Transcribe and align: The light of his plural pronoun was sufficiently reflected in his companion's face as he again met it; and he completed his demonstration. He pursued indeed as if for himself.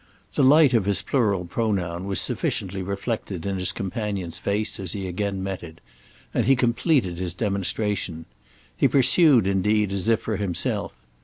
The 0.33 0.41
light 0.43 0.73
of 0.73 0.85
his 0.85 1.03
plural 1.03 1.45
pronoun 1.45 2.05
was 2.05 2.19
sufficiently 2.19 2.81
reflected 2.81 3.45
in 3.45 3.59
his 3.59 3.71
companion's 3.71 4.39
face 4.39 4.79
as 4.79 4.93
he 4.93 5.05
again 5.07 5.43
met 5.43 5.61
it; 5.61 5.79
and 6.33 6.45
he 6.45 6.55
completed 6.55 7.19
his 7.19 7.35
demonstration. 7.35 8.25
He 8.75 8.87
pursued 8.87 9.45
indeed 9.45 9.93
as 9.93 10.09
if 10.09 10.19
for 10.21 10.37
himself. 10.37 10.95